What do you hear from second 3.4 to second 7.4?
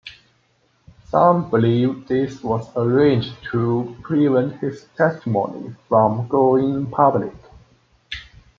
to prevent his testimony from going public.